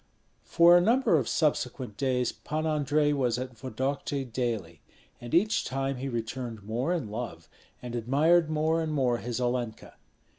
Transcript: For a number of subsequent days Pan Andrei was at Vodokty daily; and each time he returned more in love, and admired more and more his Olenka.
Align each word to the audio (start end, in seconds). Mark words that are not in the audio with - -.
For 0.45 0.75
a 0.75 0.81
number 0.81 1.15
of 1.19 1.27
subsequent 1.29 1.95
days 1.95 2.31
Pan 2.31 2.65
Andrei 2.65 3.13
was 3.13 3.37
at 3.37 3.55
Vodokty 3.55 4.25
daily; 4.25 4.81
and 5.21 5.31
each 5.31 5.63
time 5.63 5.97
he 5.97 6.09
returned 6.09 6.63
more 6.63 6.91
in 6.91 7.11
love, 7.11 7.47
and 7.83 7.93
admired 7.93 8.49
more 8.49 8.81
and 8.81 8.91
more 8.91 9.19
his 9.19 9.39
Olenka. 9.39 9.93